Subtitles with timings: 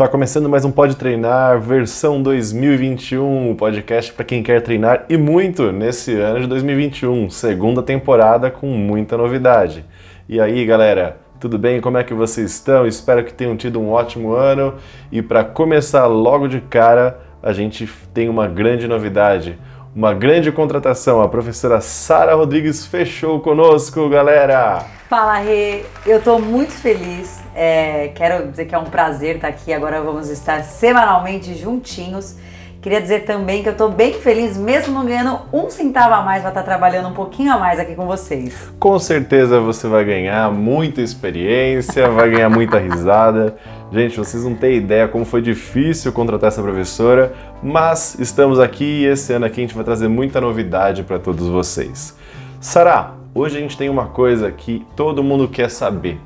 [0.00, 5.18] Tá começando mais um Pode Treinar, versão 2021, o podcast para quem quer treinar e
[5.18, 9.84] muito nesse ano de 2021, segunda temporada com muita novidade.
[10.26, 11.82] E aí, galera, tudo bem?
[11.82, 12.86] Como é que vocês estão?
[12.86, 14.76] Espero que tenham tido um ótimo ano.
[15.12, 19.58] E para começar logo de cara, a gente tem uma grande novidade
[19.94, 21.20] uma grande contratação.
[21.20, 24.82] A professora Sara Rodrigues fechou conosco, galera!
[25.10, 25.82] Fala, Rê!
[26.06, 27.39] Eu estou muito feliz.
[27.54, 29.72] É, quero dizer que é um prazer estar aqui.
[29.72, 32.36] Agora vamos estar semanalmente juntinhos.
[32.80, 36.42] Queria dizer também que eu estou bem feliz, mesmo não ganhando um centavo a mais,
[36.42, 38.72] vai estar trabalhando um pouquinho a mais aqui com vocês.
[38.78, 43.54] Com certeza você vai ganhar muita experiência, vai ganhar muita risada.
[43.92, 49.04] Gente, vocês não têm ideia como foi difícil contratar essa professora, mas estamos aqui e
[49.04, 52.16] esse ano aqui a gente vai trazer muita novidade para todos vocês.
[52.60, 56.18] Sara, hoje a gente tem uma coisa que todo mundo quer saber.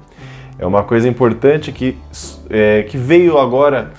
[0.65, 1.95] É uma coisa importante que,
[2.49, 3.91] é, que veio agora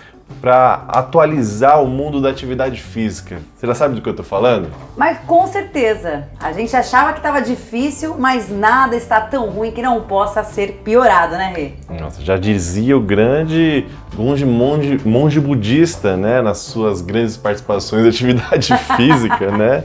[0.41, 3.37] para atualizar o mundo da atividade física.
[3.55, 4.69] Você já sabe do que eu estou falando?
[4.97, 6.27] Mas com certeza.
[6.39, 10.81] A gente achava que estava difícil, mas nada está tão ruim que não possa ser
[10.83, 11.73] piorado, né, Rê?
[11.99, 13.85] Nossa, já dizia o grande
[14.15, 19.83] monge, monge, monge budista, né, nas suas grandes participações de atividade física, né?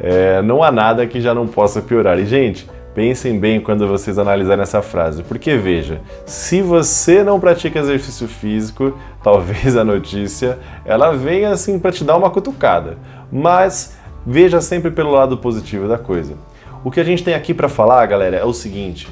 [0.00, 2.18] É, não há nada que já não possa piorar.
[2.18, 7.78] E, gente, Pensem bem quando vocês analisarem essa frase, porque veja, se você não pratica
[7.78, 12.98] exercício físico, talvez a notícia ela venha assim para te dar uma cutucada,
[13.30, 13.96] mas
[14.26, 16.34] veja sempre pelo lado positivo da coisa.
[16.82, 19.08] O que a gente tem aqui para falar, galera, é o seguinte: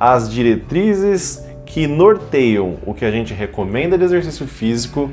[0.00, 5.10] as diretrizes que norteiam o que a gente recomenda de exercício físico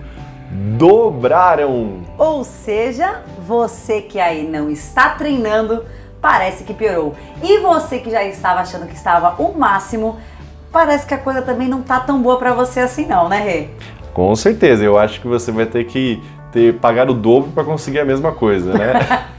[0.78, 2.02] dobraram.
[2.18, 5.86] Ou seja, você que aí não está treinando,
[6.22, 7.16] parece que piorou.
[7.42, 10.18] E você que já estava achando que estava o máximo,
[10.72, 13.70] parece que a coisa também não tá tão boa para você assim não, né, Rê?
[14.14, 16.22] Com certeza, eu acho que você vai ter que
[16.52, 18.94] ter pagar o dobro para conseguir a mesma coisa, né?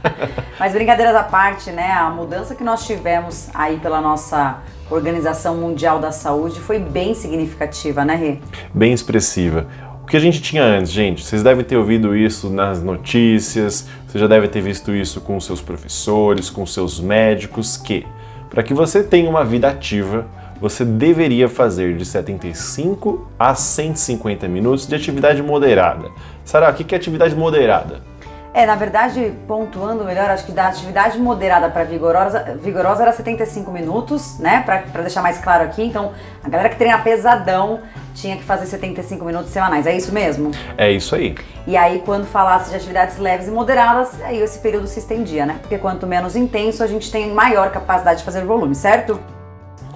[0.57, 1.91] Mas brincadeiras à parte, né?
[1.91, 8.05] A mudança que nós tivemos aí pela nossa Organização Mundial da Saúde foi bem significativa,
[8.05, 8.39] né, Rê?
[8.73, 9.67] Bem expressiva
[10.11, 11.23] que a gente tinha antes, gente?
[11.23, 15.61] Vocês devem ter ouvido isso nas notícias, você já deve ter visto isso com seus
[15.61, 18.05] professores, com seus médicos, que
[18.49, 20.27] para que você tenha uma vida ativa,
[20.59, 26.09] você deveria fazer de 75 a 150 minutos de atividade moderada.
[26.43, 28.10] Sara, o que é atividade moderada?
[28.53, 33.71] É, na verdade, pontuando melhor, acho que da atividade moderada para vigorosa, vigorosa era 75
[33.71, 34.61] minutos, né?
[34.65, 35.81] Para deixar mais claro aqui.
[35.81, 36.11] Então,
[36.43, 37.79] a galera que treina pesadão
[38.13, 39.87] tinha que fazer 75 minutos semanais.
[39.87, 40.51] É isso mesmo?
[40.77, 41.33] É isso aí.
[41.65, 45.57] E aí, quando falasse de atividades leves e moderadas, aí esse período se estendia, né?
[45.61, 49.17] Porque quanto menos intenso, a gente tem maior capacidade de fazer volume, certo?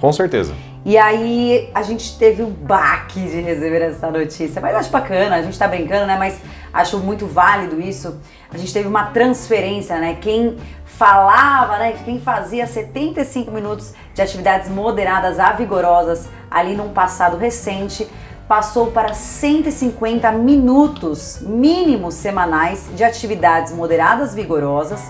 [0.00, 0.54] Com certeza.
[0.86, 4.62] E aí a gente teve um baque de receber essa notícia.
[4.62, 6.16] Mas acho bacana, a gente tá brincando, né?
[6.16, 6.40] Mas
[6.72, 8.20] acho muito válido isso.
[8.48, 10.16] A gente teve uma transferência, né?
[10.20, 11.94] Quem falava, né?
[12.04, 18.08] Quem fazia 75 minutos de atividades moderadas a vigorosas ali num passado recente,
[18.46, 25.02] passou para 150 minutos mínimos semanais de atividades moderadas vigorosas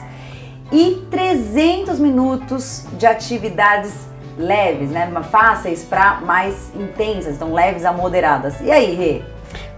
[0.72, 8.60] e 300 minutos de atividades leves, né, fáceis para mais intensas, então leves a moderadas.
[8.60, 9.22] E aí, Rê?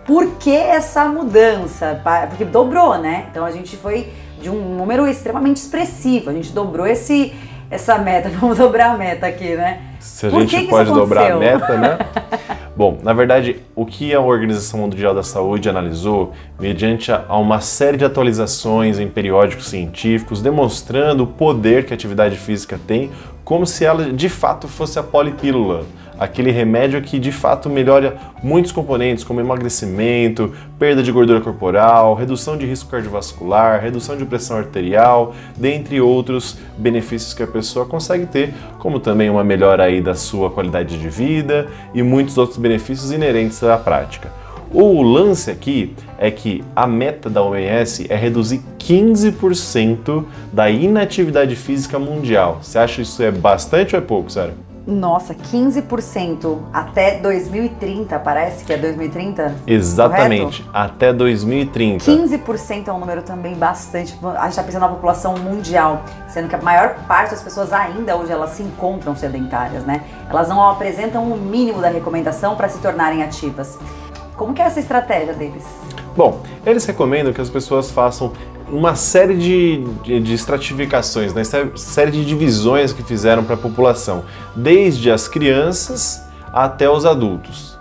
[0.04, 2.00] Por que essa mudança?
[2.28, 3.26] Porque dobrou, né?
[3.30, 4.10] Então a gente foi
[4.40, 6.30] de um número extremamente expressivo.
[6.30, 7.34] A gente dobrou esse
[7.70, 8.30] essa meta.
[8.40, 9.82] Vamos dobrar a meta aqui, né?
[10.00, 11.98] Se a Por gente que pode que dobrar a meta, né?
[12.78, 17.96] Bom, na verdade, o que a Organização Mundial da Saúde analisou, mediante a uma série
[17.96, 23.10] de atualizações em periódicos científicos, demonstrando o poder que a atividade física tem,
[23.42, 25.86] como se ela de fato fosse a polipílula,
[26.18, 32.56] aquele remédio que de fato melhora muitos componentes, como emagrecimento, perda de gordura corporal, redução
[32.56, 38.54] de risco cardiovascular, redução de pressão arterial, dentre outros benefícios que a pessoa consegue ter,
[38.78, 43.62] como também uma melhora aí da sua qualidade de vida e muitos outros benefícios inerentes
[43.62, 44.30] à prática.
[44.70, 51.98] O lance aqui é que a meta da OMS é reduzir 15% da inatividade física
[51.98, 52.58] mundial.
[52.62, 54.52] Você acha isso é bastante ou é pouco, sério?
[54.88, 59.54] Nossa, 15% até 2030, parece que é 2030?
[59.66, 60.70] Exatamente, correto?
[60.72, 62.10] até 2030.
[62.10, 64.18] 15% é um número também bastante.
[64.24, 68.16] A gente está pensando na população mundial, sendo que a maior parte das pessoas ainda
[68.16, 70.04] hoje elas se encontram sedentárias, né?
[70.30, 73.78] Elas não apresentam o mínimo da recomendação para se tornarem ativas.
[74.36, 75.66] Como que é essa estratégia deles?
[76.16, 78.32] Bom, eles recomendam que as pessoas façam
[78.70, 81.42] uma série de, de, de estratificações, né?
[81.74, 84.24] série de divisões que fizeram para a população,
[84.54, 86.22] desde as crianças
[86.52, 87.78] até os adultos.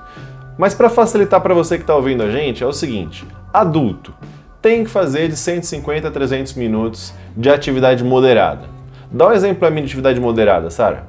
[0.58, 4.14] Mas para facilitar para você que está ouvindo a gente, é o seguinte: adulto
[4.62, 8.64] tem que fazer de 150 a 300 minutos de atividade moderada.
[9.12, 11.06] Dá um exemplo para mim de atividade moderada, Sara.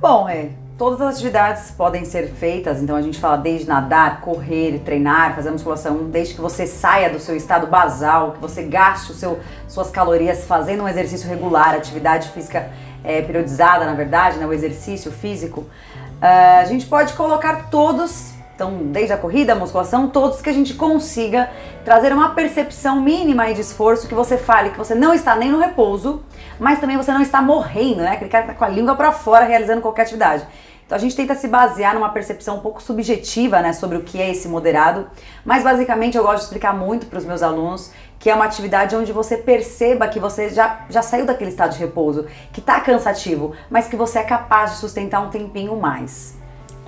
[0.00, 0.50] Bom, é,
[0.80, 5.50] todas as atividades podem ser feitas, então a gente fala desde nadar, correr, treinar, fazer
[5.50, 9.90] musculação, desde que você saia do seu estado basal, que você gaste o seu, suas
[9.90, 12.70] calorias fazendo um exercício regular, atividade física
[13.04, 15.60] é, periodizada, na verdade, né, o exercício físico.
[15.60, 20.52] Uh, a gente pode colocar todos então, desde a corrida, a musculação, todos que a
[20.52, 21.48] gente consiga
[21.82, 25.58] trazer uma percepção mínima de esforço, que você fale que você não está nem no
[25.58, 26.22] repouso,
[26.58, 28.10] mas também você não está morrendo, né?
[28.10, 30.46] Aquele cara que tá com a língua para fora realizando qualquer atividade.
[30.90, 34.20] Então a gente tenta se basear numa percepção um pouco subjetiva, né, sobre o que
[34.20, 35.08] é esse moderado,
[35.44, 38.96] mas basicamente eu gosto de explicar muito para os meus alunos que é uma atividade
[38.96, 43.54] onde você perceba que você já, já saiu daquele estado de repouso, que está cansativo,
[43.70, 46.39] mas que você é capaz de sustentar um tempinho mais.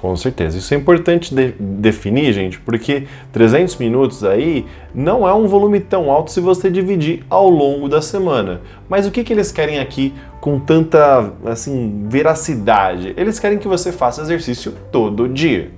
[0.03, 0.59] Com certeza.
[0.59, 6.11] Isso é importante de definir, gente, porque 300 minutos aí não é um volume tão
[6.11, 8.63] alto se você dividir ao longo da semana.
[8.89, 13.15] Mas o que, que eles querem aqui com tanta assim veracidade?
[13.17, 15.71] Eles querem que você faça exercício todo dia.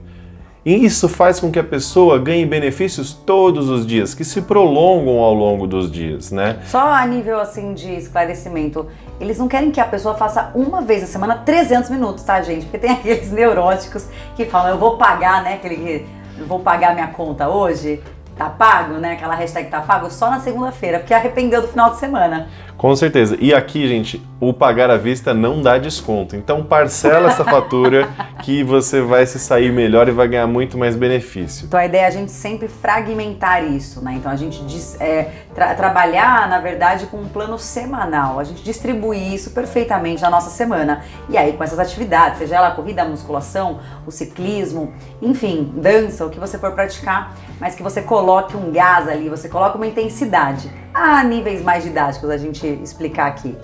[0.64, 5.18] E isso faz com que a pessoa ganhe benefícios todos os dias, que se prolongam
[5.18, 6.58] ao longo dos dias, né?
[6.64, 8.86] Só a nível assim de esclarecimento,
[9.20, 12.64] eles não querem que a pessoa faça uma vez na semana 300 minutos, tá, gente?
[12.64, 16.06] Porque tem aqueles neuróticos que falam, eu vou pagar, né, aquele
[16.38, 18.00] eu vou pagar minha conta hoje,
[18.36, 19.12] tá pago, né?
[19.12, 22.48] Aquela hashtag tá pago só na segunda-feira, porque arrependeu do final de semana.
[22.76, 23.36] Com certeza.
[23.40, 26.36] E aqui, gente, o pagar à vista não dá desconto.
[26.36, 28.08] Então parcela essa fatura
[28.42, 31.66] que você vai se sair melhor e vai ganhar muito mais benefício.
[31.66, 34.14] Então a ideia é a gente sempre fragmentar isso, né?
[34.16, 34.64] Então a gente
[35.00, 38.38] é, tra trabalhar, na verdade, com um plano semanal.
[38.38, 41.02] A gente distribuir isso perfeitamente na nossa semana.
[41.28, 44.92] E aí, com essas atividades, seja ela a corrida, a musculação, o ciclismo,
[45.22, 49.48] enfim, dança, o que você for praticar, mas que você coloque um gás ali, você
[49.48, 53.56] coloque uma intensidade a níveis mais didáticos a gente explicar aqui.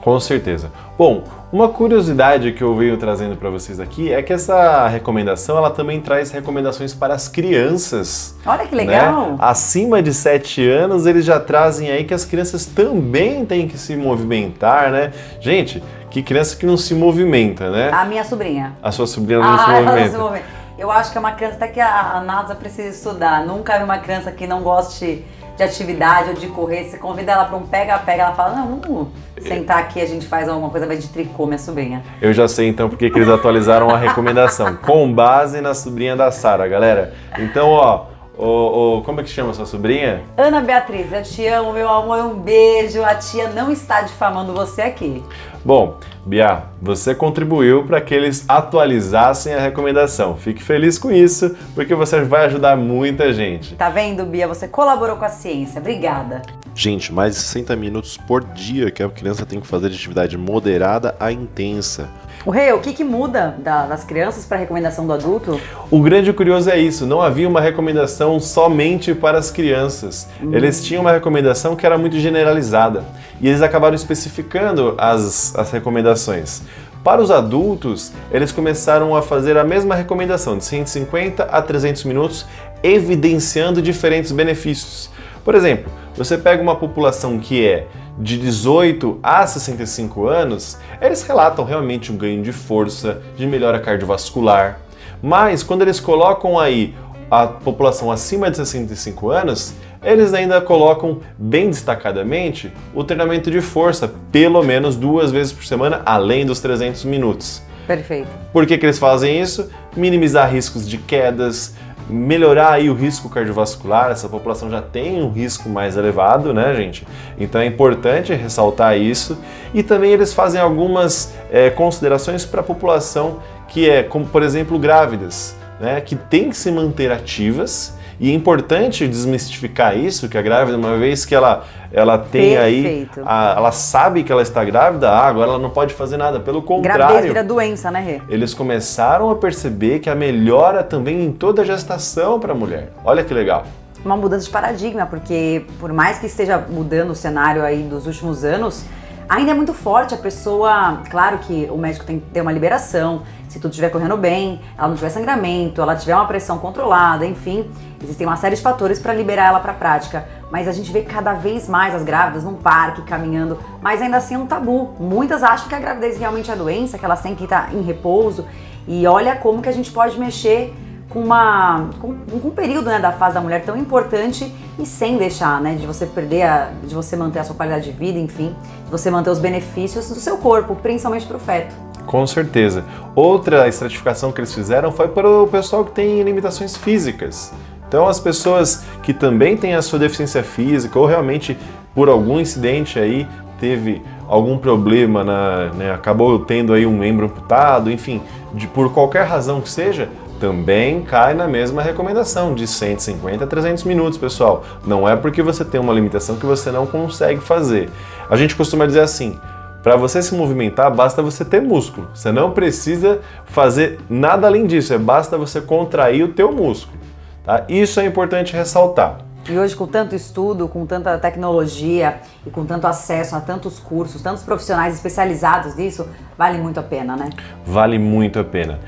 [0.00, 0.70] Com certeza.
[0.96, 5.70] Bom, uma curiosidade que eu venho trazendo para vocês aqui é que essa recomendação ela
[5.70, 8.36] também traz recomendações para as crianças.
[8.46, 9.32] Olha que legal!
[9.32, 9.36] Né?
[9.38, 13.96] Acima de 7 anos, eles já trazem aí que as crianças também têm que se
[13.96, 15.12] movimentar, né?
[15.40, 17.90] Gente, que criança que não se movimenta, né?
[17.92, 18.72] A minha sobrinha.
[18.82, 19.90] A sua sobrinha não ah, se movimenta.
[19.90, 20.60] Ela não se movimenta.
[20.78, 23.44] Eu acho que é uma criança até que a NASA precisa estudar.
[23.44, 25.26] Nunca vi uma criança que não goste
[25.60, 29.08] de atividade ou de correr, você convida ela para um pega-pega, ela fala, não, vamos
[29.38, 32.02] sentar aqui, a gente faz alguma coisa de tricô, minha sobrinha.
[32.20, 36.30] Eu já sei então porque que eles atualizaram a recomendação, com base na sobrinha da
[36.30, 37.12] Sara, galera.
[37.38, 38.06] Então, ó,
[38.40, 40.22] o, o, como é que chama sua sobrinha?
[40.36, 43.02] Ana Beatriz, eu te amo, meu amor, um beijo.
[43.04, 45.22] A tia não está difamando você aqui.
[45.62, 50.36] Bom, Bia, você contribuiu para que eles atualizassem a recomendação.
[50.36, 53.74] Fique feliz com isso, porque você vai ajudar muita gente.
[53.74, 54.48] Tá vendo, Bia?
[54.48, 55.78] Você colaborou com a ciência.
[55.78, 56.40] Obrigada.
[56.74, 60.38] Gente, mais de 60 minutos por dia que a criança tem que fazer de atividade
[60.38, 62.08] moderada a intensa.
[62.46, 65.60] O Rei, o que, que muda da, das crianças para a recomendação do adulto?
[65.90, 70.26] O grande curioso é isso, não havia uma recomendação somente para as crianças.
[70.42, 70.54] Hum.
[70.54, 73.04] Eles tinham uma recomendação que era muito generalizada
[73.42, 76.62] e eles acabaram especificando as, as recomendações.
[77.04, 82.46] Para os adultos, eles começaram a fazer a mesma recomendação de 150 a 300 minutos,
[82.82, 85.10] evidenciando diferentes benefícios.
[85.44, 87.86] Por exemplo, você pega uma população que é
[88.18, 94.80] de 18 a 65 anos, eles relatam realmente um ganho de força, de melhora cardiovascular.
[95.22, 96.94] Mas quando eles colocam aí
[97.30, 104.12] a população acima de 65 anos, eles ainda colocam bem destacadamente o treinamento de força,
[104.32, 107.62] pelo menos duas vezes por semana, além dos 300 minutos.
[107.86, 108.28] Perfeito.
[108.52, 109.70] Por que, que eles fazem isso?
[109.96, 111.74] Minimizar riscos de quedas,
[112.10, 117.06] melhorar aí o risco cardiovascular, essa população já tem um risco mais elevado, né, gente?
[117.38, 119.38] Então é importante ressaltar isso.
[119.72, 123.38] E também eles fazem algumas é, considerações para a população
[123.68, 128.34] que é, como por exemplo, grávidas, né, que tem que se manter ativas e é
[128.34, 133.20] importante desmistificar isso, que a grávida, uma vez que ela, ela tem Perfeito.
[133.20, 136.38] aí, a, ela sabe que ela está grávida, ah, agora ela não pode fazer nada.
[136.38, 136.98] Pelo contrário.
[136.98, 138.20] Gravidez vira doença, né, Rê?
[138.28, 142.92] Eles começaram a perceber que a melhora também em toda a gestação para a mulher.
[143.02, 143.64] Olha que legal
[144.02, 148.44] uma mudança de paradigma, porque por mais que esteja mudando o cenário aí dos últimos
[148.44, 148.82] anos,
[149.30, 151.02] ainda é muito forte a pessoa.
[151.08, 154.88] Claro que o médico tem que ter uma liberação, se tudo estiver correndo bem, ela
[154.88, 157.70] não tiver sangramento, ela tiver uma pressão controlada, enfim,
[158.02, 160.26] existem uma série de fatores para liberar ela para a prática.
[160.50, 164.34] Mas a gente vê cada vez mais as grávidas num parque caminhando, mas ainda assim
[164.34, 164.96] é um tabu.
[164.98, 168.44] Muitas acham que a gravidez realmente é doença, que elas têm que estar em repouso.
[168.88, 170.74] E olha como que a gente pode mexer
[171.10, 175.18] com, uma, com, com um período né, da fase da mulher tão importante e sem
[175.18, 178.54] deixar né, de você perder, a, de você manter a sua qualidade de vida, enfim,
[178.84, 181.74] de você manter os benefícios do seu corpo, principalmente para o feto.
[182.06, 182.84] Com certeza.
[183.14, 187.52] Outra estratificação que eles fizeram foi para o pessoal que tem limitações físicas.
[187.86, 191.58] Então, as pessoas que também têm a sua deficiência física ou realmente
[191.92, 193.26] por algum incidente aí
[193.58, 198.22] teve algum problema, na, né, acabou tendo aí um membro amputado, enfim,
[198.54, 200.08] de, por qualquer razão que seja,
[200.40, 204.64] também cai na mesma recomendação de 150 a 300 minutos, pessoal.
[204.86, 207.90] Não é porque você tem uma limitação que você não consegue fazer.
[208.28, 209.38] A gente costuma dizer assim:
[209.82, 212.08] para você se movimentar, basta você ter músculo.
[212.14, 216.98] Você não precisa fazer nada além disso, é basta você contrair o teu músculo.
[217.44, 217.64] Tá?
[217.68, 219.18] Isso é importante ressaltar.
[219.48, 224.22] E hoje, com tanto estudo, com tanta tecnologia e com tanto acesso a tantos cursos,
[224.22, 226.06] tantos profissionais especializados nisso,
[226.36, 227.30] vale muito a pena, né?
[227.64, 228.78] Vale muito a pena.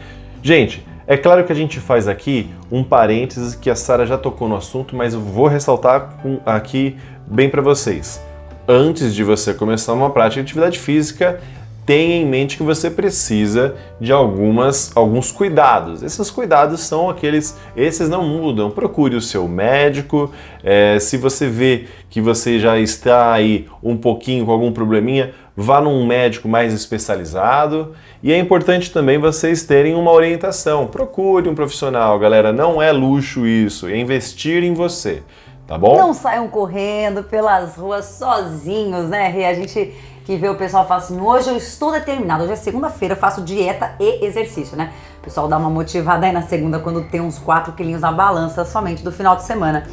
[0.42, 4.48] Gente, é claro que a gente faz aqui um parênteses que a Sara já tocou
[4.48, 6.16] no assunto, mas eu vou ressaltar
[6.46, 8.18] aqui bem para vocês.
[8.66, 11.38] Antes de você começar uma prática de atividade física,
[11.84, 16.02] tenha em mente que você precisa de algumas, alguns cuidados.
[16.02, 18.70] Esses cuidados são aqueles, esses não mudam.
[18.70, 20.32] Procure o seu médico.
[20.64, 25.80] É, se você vê que você já está aí um pouquinho com algum probleminha, vá
[25.80, 27.94] num médico mais especializado.
[28.22, 30.86] E é importante também vocês terem uma orientação.
[30.86, 32.52] Procure um profissional, galera.
[32.52, 35.22] Não é luxo isso, é investir em você.
[35.66, 35.96] Tá bom?
[35.96, 39.44] Não saiam correndo pelas ruas sozinhos, né, Rê?
[39.44, 39.94] A gente
[40.24, 43.42] que vê o pessoal fala assim: hoje eu estou determinado, hoje é segunda-feira, eu faço
[43.42, 44.92] dieta e exercício, né?
[45.20, 48.64] O pessoal dá uma motivada aí na segunda quando tem uns 4 quilinhos na balança
[48.64, 49.86] somente do final de semana.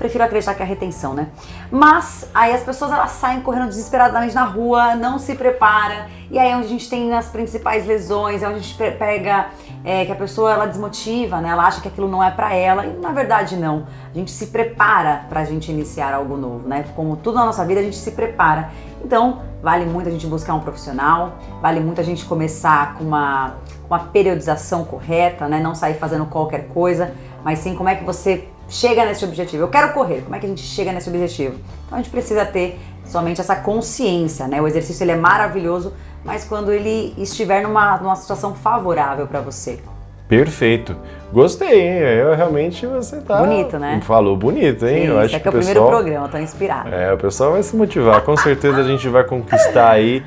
[0.00, 1.28] Prefiro acreditar que é a retenção, né?
[1.70, 6.50] Mas aí as pessoas elas saem correndo desesperadamente na rua, não se prepara, e aí
[6.50, 9.48] é onde a gente tem as principais lesões, é onde a gente pega
[9.84, 11.50] é, que a pessoa ela desmotiva, né?
[11.50, 13.86] Ela acha que aquilo não é para ela e na verdade não.
[14.10, 16.86] A gente se prepara para a gente iniciar algo novo, né?
[16.96, 18.70] Como tudo na nossa vida a gente se prepara.
[19.04, 23.56] Então vale muito a gente buscar um profissional, vale muito a gente começar com uma,
[23.86, 25.60] uma periodização correta, né?
[25.60, 27.12] Não sair fazendo qualquer coisa,
[27.44, 29.64] mas sim como é que você chega nesse objetivo.
[29.64, 31.56] Eu quero correr, como é que a gente chega nesse objetivo?
[31.86, 34.62] Então a gente precisa ter somente essa consciência, né?
[34.62, 35.92] O exercício ele é maravilhoso,
[36.24, 39.80] mas quando ele estiver numa, numa situação favorável para você.
[40.28, 40.96] Perfeito.
[41.32, 41.98] Gostei, hein?
[41.98, 43.38] Eu realmente você tá.
[43.38, 44.00] Bonito, né?
[44.04, 45.02] Falou bonito, hein?
[45.02, 45.74] Sim, eu acho é que, é o pessoal...
[45.74, 46.94] primeiro programa, tô inspirado.
[46.94, 48.20] É, o pessoal vai se motivar.
[48.22, 50.22] Com certeza a gente vai conquistar aí.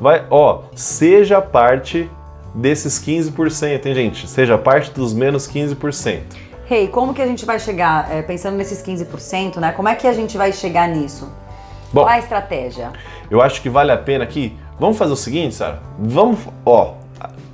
[0.00, 2.10] Vai, ó, seja parte
[2.52, 4.26] desses 15%, hein, gente?
[4.26, 6.43] Seja parte dos menos 15%.
[6.66, 9.72] Rei, hey, como que a gente vai chegar, é, pensando nesses 15%, né?
[9.72, 11.30] Como é que a gente vai chegar nisso?
[11.92, 12.90] Bom, Qual a estratégia?
[13.30, 14.56] Eu acho que vale a pena aqui.
[14.80, 15.80] Vamos fazer o seguinte, Sara?
[15.98, 16.94] Vamos, ó,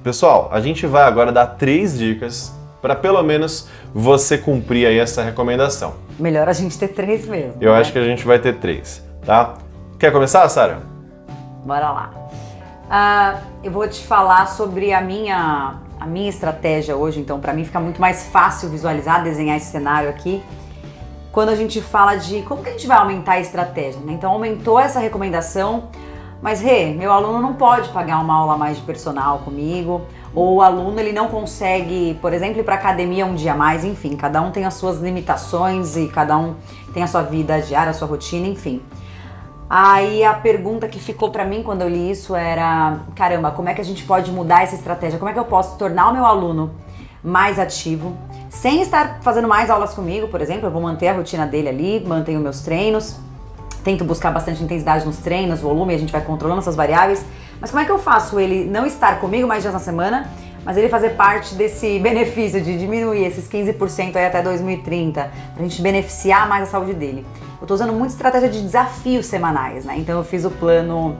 [0.05, 5.23] pessoal, a gente vai agora dar três dicas para pelo menos você cumprir aí essa
[5.23, 5.95] recomendação.
[6.19, 7.55] Melhor a gente ter três mesmo.
[7.61, 7.81] Eu né?
[7.81, 9.55] acho que a gente vai ter três, tá?
[9.99, 10.81] Quer começar, Sara?
[11.64, 12.11] Bora lá.
[12.87, 17.64] Uh, eu vou te falar sobre a minha a minha estratégia hoje, então para mim
[17.64, 20.42] fica muito mais fácil visualizar, desenhar esse cenário aqui
[21.30, 24.00] quando a gente fala de como que a gente vai aumentar a estratégia.
[24.00, 24.14] Né?
[24.14, 25.85] Então aumentou essa recomendação,
[26.42, 30.02] mas Rê, meu aluno não pode pagar uma aula mais de personal comigo,
[30.35, 34.16] ou o aluno ele não consegue, por exemplo, ir para academia um dia mais, enfim,
[34.16, 36.54] cada um tem as suas limitações e cada um
[36.92, 38.83] tem a sua vida diária, a sua rotina, enfim.
[39.73, 43.75] Aí a pergunta que ficou para mim quando eu li isso era, caramba, como é
[43.75, 45.17] que a gente pode mudar essa estratégia?
[45.17, 46.73] Como é que eu posso tornar o meu aluno
[47.23, 48.17] mais ativo,
[48.49, 52.05] sem estar fazendo mais aulas comigo, por exemplo, eu vou manter a rotina dele ali,
[52.05, 53.17] mantenho meus treinos,
[53.85, 57.25] tento buscar bastante intensidade nos treinos, volume, a gente vai controlando essas variáveis.
[57.61, 60.29] Mas como é que eu faço ele não estar comigo mais dias na semana,
[60.64, 65.81] mas ele fazer parte desse benefício de diminuir esses 15% aí até 2030, pra gente
[65.81, 67.26] beneficiar mais a saúde dele?
[67.61, 69.95] Eu tô usando muita estratégia de desafios semanais, né?
[69.99, 71.17] Então eu fiz o plano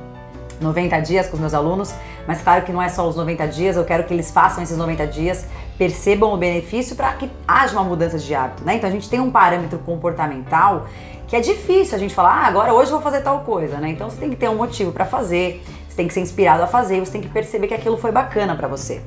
[0.61, 1.95] 90 dias com os meus alunos,
[2.27, 4.77] mas claro que não é só os 90 dias, eu quero que eles façam esses
[4.77, 5.47] 90 dias,
[5.79, 8.75] percebam o benefício para que haja uma mudança de hábito, né?
[8.77, 10.87] Então a gente tem um parâmetro comportamental
[11.27, 13.89] que é difícil a gente falar, ah, agora hoje eu vou fazer tal coisa, né?
[13.91, 15.63] Então você tem que ter um motivo para fazer,
[16.01, 18.67] tem que ser inspirado a fazer, você tem que perceber que aquilo foi bacana para
[18.67, 19.03] você.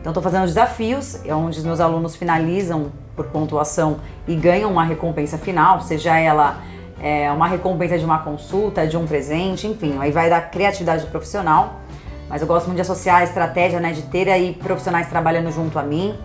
[0.00, 3.98] Então estou fazendo desafios, é onde os meus alunos finalizam por pontuação
[4.28, 6.62] e ganham uma recompensa final, seja ela
[7.02, 11.10] é, uma recompensa de uma consulta, de um presente, enfim, aí vai da criatividade do
[11.10, 11.80] profissional.
[12.28, 15.76] Mas eu gosto muito de associar a estratégia, né, de ter aí profissionais trabalhando junto
[15.80, 16.16] a mim,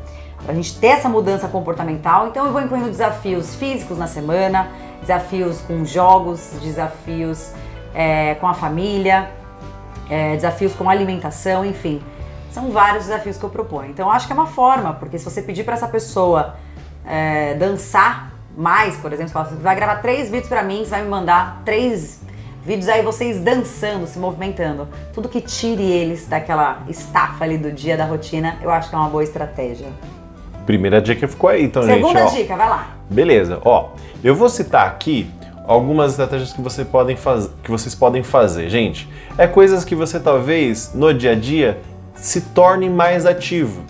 [0.45, 2.27] pra gente ter essa mudança comportamental.
[2.27, 4.69] Então eu vou incluindo desafios físicos na semana,
[5.01, 7.53] desafios com jogos, desafios
[7.95, 9.40] é, com a família,
[10.11, 12.01] é, desafios com alimentação, enfim.
[12.51, 13.89] São vários desafios que eu proponho.
[13.89, 16.57] Então acho que é uma forma, porque se você pedir para essa pessoa
[17.05, 21.09] é, dançar mais, por exemplo, você vai gravar três vídeos para mim, você vai me
[21.09, 22.19] mandar três
[22.61, 24.85] vídeos aí vocês dançando, se movimentando.
[25.13, 28.97] Tudo que tire eles daquela estafa ali do dia da rotina, eu acho que é
[28.97, 29.87] uma boa estratégia.
[30.65, 32.17] Primeira dica ficou aí, então, Segunda gente.
[32.17, 32.87] Segunda dica, vai lá.
[33.09, 33.91] Beleza, ó.
[34.21, 35.31] Eu vou citar aqui
[35.65, 37.49] algumas estratégias que, você podem faz...
[37.63, 38.69] que vocês podem fazer.
[38.69, 41.79] Gente, é coisas que você talvez no dia a dia
[42.15, 43.83] se torne mais ativo.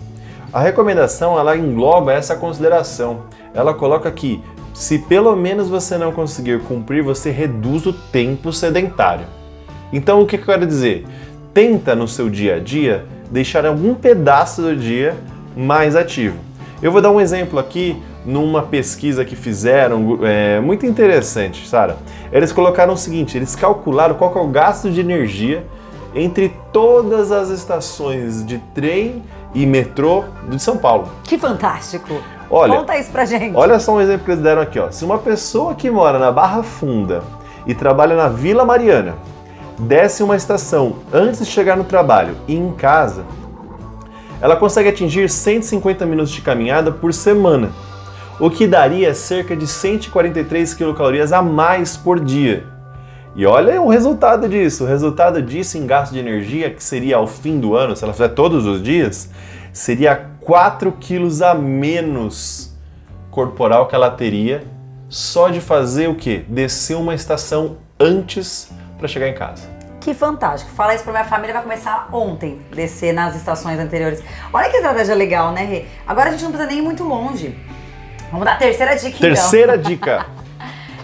[0.52, 3.22] A recomendação ela engloba essa consideração.
[3.54, 4.42] Ela coloca aqui:
[4.74, 9.26] se pelo menos você não conseguir cumprir, você reduz o tempo sedentário.
[9.92, 11.06] Então, o que eu quero dizer?
[11.52, 15.14] Tenta no seu dia a dia deixar algum pedaço do dia
[15.56, 16.38] mais ativo.
[16.82, 21.96] Eu vou dar um exemplo aqui numa pesquisa que fizeram, é, muito interessante, Sara.
[22.32, 25.66] Eles colocaram o seguinte: eles calcularam qual é o gasto de energia
[26.14, 29.22] entre todas as estações de trem
[29.54, 31.08] e metrô de São Paulo.
[31.24, 32.20] Que fantástico!
[32.50, 33.56] Olha, Conta isso pra gente.
[33.56, 34.78] Olha só um exemplo que eles deram aqui.
[34.78, 34.90] Ó.
[34.90, 37.22] Se uma pessoa que mora na Barra Funda
[37.66, 39.14] e trabalha na Vila Mariana
[39.78, 43.24] desce uma estação antes de chegar no trabalho e em casa,
[44.40, 47.70] ela consegue atingir 150 minutos de caminhada por semana,
[48.40, 52.66] o que daria cerca de 143 quilocalorias a mais por dia.
[53.34, 54.84] E olha o resultado disso.
[54.84, 58.12] O resultado disso em gasto de energia, que seria ao fim do ano, se ela
[58.12, 59.30] fizer todos os dias,
[59.72, 62.76] seria 4 quilos a menos
[63.30, 64.64] corporal que ela teria
[65.08, 66.44] só de fazer o quê?
[66.48, 69.62] Descer uma estação antes para chegar em casa.
[70.00, 70.72] Que fantástico.
[70.72, 74.22] Fala isso pra minha família, vai começar ontem, descer nas estações anteriores.
[74.52, 75.84] Olha que estratégia legal, né, Rê?
[76.06, 77.56] Agora a gente não precisa nem ir muito longe.
[78.32, 79.84] Vamos dar a terceira dica, Terceira então.
[79.92, 80.26] dica.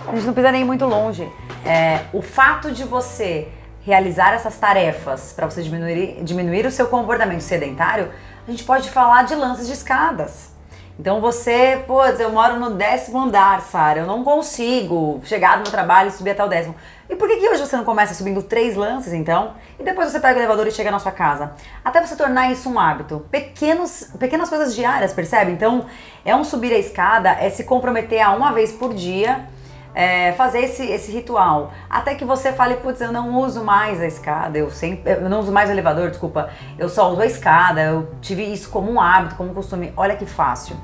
[0.06, 1.30] a gente não precisa nem ir muito longe.
[1.62, 3.48] É, o fato de você
[3.82, 8.10] realizar essas tarefas para você diminuir, diminuir o seu comportamento sedentário,
[8.46, 10.52] a gente pode falar de lances de escadas.
[10.98, 15.70] Então você, pô, eu moro no décimo andar, Sara, eu não consigo chegar no meu
[15.70, 16.74] trabalho e subir até o décimo.
[17.08, 19.54] E por que, que hoje você não começa subindo três lances, então?
[19.78, 21.52] E depois você pega o elevador e chega na sua casa?
[21.84, 23.24] Até você tornar isso um hábito.
[23.30, 25.52] Pequenos, pequenas coisas diárias, percebe?
[25.52, 25.86] Então,
[26.24, 29.46] é um subir a escada, é se comprometer a uma vez por dia
[29.94, 31.72] é, fazer esse, esse ritual.
[31.90, 35.12] Até que você fale, putz, eu não uso mais a escada, eu sempre.
[35.12, 36.50] Eu não uso mais o elevador, desculpa.
[36.78, 39.92] Eu só uso a escada, eu tive isso como um hábito, como costume.
[39.96, 40.76] Olha que fácil.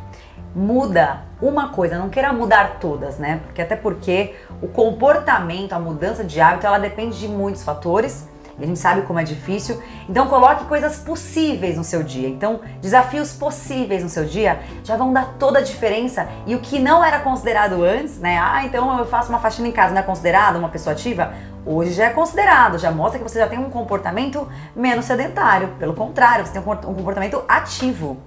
[0.54, 3.40] Muda uma coisa, não queira mudar todas, né?
[3.44, 8.62] Porque até porque o comportamento, a mudança de hábito, ela depende de muitos fatores e
[8.62, 9.82] a gente sabe como é difícil.
[10.08, 12.28] Então coloque coisas possíveis no seu dia.
[12.28, 16.28] Então, desafios possíveis no seu dia já vão dar toda a diferença.
[16.46, 18.38] E o que não era considerado antes, né?
[18.38, 21.34] Ah, então eu faço uma faxina em casa, não é considerado uma pessoa ativa?
[21.66, 25.68] Hoje já é considerado, já mostra que você já tem um comportamento menos sedentário.
[25.78, 28.18] Pelo contrário, você tem um comportamento ativo.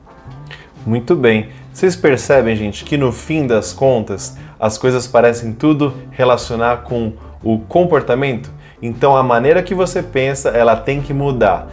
[0.85, 1.51] Muito bem.
[1.77, 7.13] Vocês percebem, gente, que no fim das contas as coisas parecem tudo relacionar com
[7.43, 8.49] o comportamento?
[8.81, 11.67] Então a maneira que você pensa, ela tem que mudar.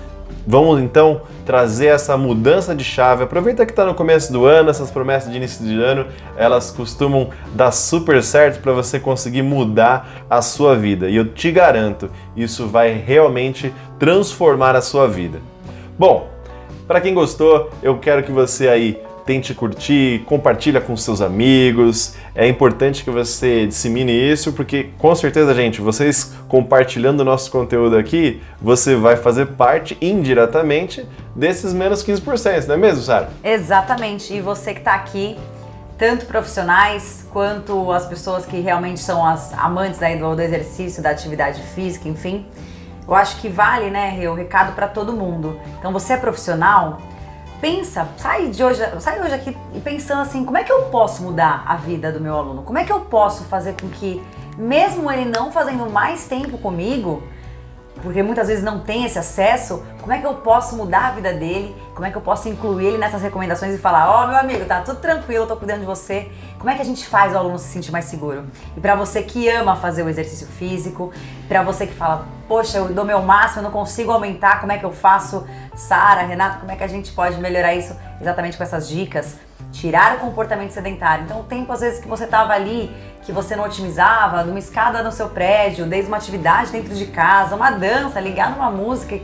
[0.46, 3.24] Vamos então trazer essa mudança de chave.
[3.24, 6.04] Aproveita que está no começo do ano, essas promessas de início de ano,
[6.36, 11.08] elas costumam dar super certo para você conseguir mudar a sua vida.
[11.08, 15.38] E eu te garanto, isso vai realmente transformar a sua vida.
[15.98, 16.28] Bom,
[16.86, 22.14] para quem gostou, eu quero que você aí tente curtir, compartilha com seus amigos.
[22.34, 27.96] É importante que você dissemine isso, porque com certeza, gente, vocês compartilhando o nosso conteúdo
[27.96, 33.30] aqui, você vai fazer parte indiretamente desses menos 15%, não é mesmo, Sara?
[33.42, 34.32] Exatamente.
[34.34, 35.36] E você que está aqui,
[35.98, 41.62] tanto profissionais quanto as pessoas que realmente são as amantes aí do, exercício, da atividade
[41.74, 42.46] física, enfim.
[43.06, 45.58] Eu acho que vale, né, o recado para todo mundo.
[45.78, 46.98] Então, você é profissional,
[47.64, 51.64] pensa, sai de hoje, sai hoje aqui pensando assim, como é que eu posso mudar
[51.66, 52.62] a vida do meu aluno?
[52.62, 54.22] Como é que eu posso fazer com que,
[54.58, 57.22] mesmo ele não fazendo mais tempo comigo,
[58.02, 61.32] porque muitas vezes não tem esse acesso, como é que eu posso mudar a vida
[61.32, 61.74] dele?
[61.94, 64.66] Como é que eu posso incluir ele nessas recomendações e falar: Ó, oh, meu amigo,
[64.66, 66.30] tá tudo tranquilo, eu tô cuidando de você.
[66.58, 68.44] Como é que a gente faz o aluno se sentir mais seguro?
[68.76, 71.10] E para você que ama fazer o exercício físico,
[71.48, 74.78] para você que fala: Poxa, eu dou meu máximo, eu não consigo aumentar, como é
[74.78, 75.46] que eu faço?
[75.74, 79.36] Sara, Renato, como é que a gente pode melhorar isso exatamente com essas dicas?
[79.72, 81.24] Tirar o comportamento sedentário.
[81.24, 85.02] Então, o tempo às vezes que você tava ali que você não otimizava, numa escada
[85.02, 89.18] no seu prédio, desde uma atividade dentro de casa, uma dança, ligar numa música,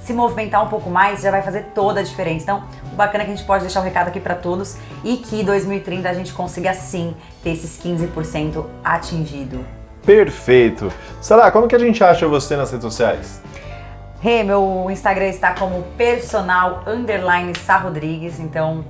[0.00, 2.42] se movimentar um pouco mais, já vai fazer toda a diferença.
[2.42, 5.16] Então, o bacana é que a gente pode deixar o recado aqui para todos e
[5.16, 9.83] que em 2030 a gente consiga sim ter esses 15% atingido.
[10.04, 10.92] Perfeito.
[11.20, 13.42] Sara, como que a gente acha você nas redes sociais?
[14.20, 18.84] Rê, meu Instagram está como personal underline Sá Rodrigues, então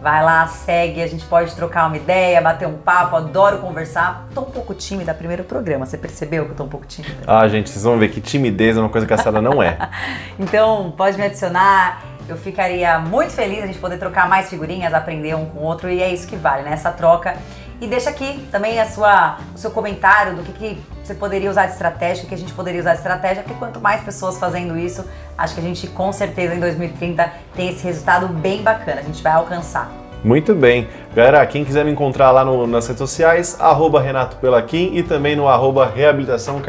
[0.00, 4.26] vai lá, segue, a gente pode trocar uma ideia, bater um papo, adoro conversar.
[4.32, 7.16] Tô um pouco tímida, primeiro programa, você percebeu que eu tô um pouco tímida?
[7.26, 9.76] Ah, gente, vocês vão ver que timidez é uma coisa que a Sara não é.
[10.38, 15.34] então, pode me adicionar, eu ficaria muito feliz a gente poder trocar mais figurinhas, aprender
[15.34, 16.72] um com o outro e é isso que vale, né?
[16.72, 17.36] Essa troca.
[17.80, 21.66] E deixa aqui também a sua, o seu comentário do que, que você poderia usar
[21.66, 24.78] de estratégia, o que a gente poderia usar de estratégia, porque quanto mais pessoas fazendo
[24.78, 25.04] isso,
[25.36, 29.22] acho que a gente com certeza em 2030 tem esse resultado bem bacana, a gente
[29.22, 29.90] vai alcançar.
[30.24, 30.88] Muito bem.
[31.14, 35.36] Galera, quem quiser me encontrar lá no, nas redes sociais, arroba Renato Pelaquim e também
[35.36, 36.60] no arroba Reabilitação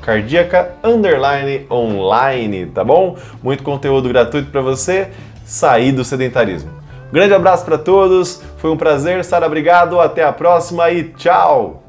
[0.00, 3.16] Cardíaca Underline Online, tá bom?
[3.42, 5.10] Muito conteúdo gratuito para você
[5.44, 6.83] sair do sedentarismo.
[7.12, 11.83] Grande abraço para todos, foi um prazer, Sara, obrigado, até a próxima e tchau!